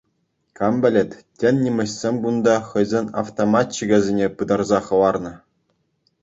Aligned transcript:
Кам 0.59 0.75
пӗлет, 0.85 1.11
тен 1.43 1.55
нимӗҫсем 1.65 2.15
кунта 2.23 2.55
хӑйсен 2.71 3.07
автоматчикӗсене 3.23 4.27
пытарса 4.41 4.79
хӑварнӑ. 4.89 5.33